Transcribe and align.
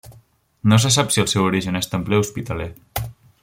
No 0.71 0.79
se 0.85 0.91
sap 0.95 1.13
si 1.15 1.21
el 1.25 1.29
seu 1.33 1.45
origen 1.49 1.79
és 1.83 1.91
templer 1.93 2.21
o 2.23 2.25
hospitaler. 2.25 2.71